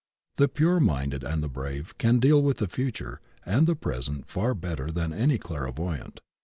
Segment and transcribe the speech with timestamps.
[0.37, 4.55] The pure minded and the brave can deal with the future and the present far
[4.55, 6.21] bet^ ter than any clairvoyant.